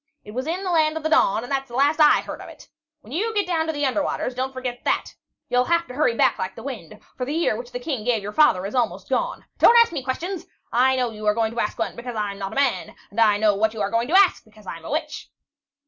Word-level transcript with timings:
It 0.23 0.31
was 0.31 0.47
in 0.47 0.63
the 0.63 0.71
Land 0.71 0.97
of 0.97 1.03
the 1.03 1.09
Dawn, 1.11 1.43
and 1.43 1.51
that's 1.51 1.67
the 1.67 1.75
last 1.75 1.99
I 1.99 2.21
heard 2.21 2.41
of 2.41 2.49
it! 2.49 2.67
When 3.01 3.13
you 3.13 3.27
do 3.35 3.43
get 3.45 3.67
to 3.67 3.71
the 3.71 3.85
under 3.85 4.01
waters, 4.01 4.33
don't 4.33 4.51
forget 4.51 4.83
that. 4.83 5.13
You'll 5.47 5.65
have 5.65 5.85
to 5.85 5.93
hurry 5.93 6.15
back 6.15 6.39
like 6.39 6.55
the 6.55 6.63
wind, 6.63 6.99
for 7.15 7.23
the 7.23 7.35
year 7.35 7.55
which 7.55 7.71
the 7.71 7.79
King 7.79 8.03
gave 8.03 8.23
your 8.23 8.31
father 8.31 8.65
is 8.65 8.73
almost 8.73 9.09
gone. 9.09 9.45
Don't 9.59 9.77
ask 9.77 9.91
me 9.91 10.01
questions! 10.01 10.47
I 10.71 10.95
know 10.95 11.11
you 11.11 11.27
are 11.27 11.35
going 11.35 11.53
to 11.53 11.59
ask 11.59 11.77
one, 11.77 11.95
because 11.95 12.15
I'm 12.15 12.39
not 12.39 12.53
a 12.53 12.55
man; 12.55 12.95
and 13.11 13.21
I 13.21 13.37
know 13.37 13.53
what 13.53 13.75
you 13.75 13.81
are 13.81 13.91
going 13.91 14.07
to 14.07 14.17
ask, 14.17 14.43
because 14.43 14.65
I'm 14.65 14.85
a 14.85 14.89
witch." 14.89 15.29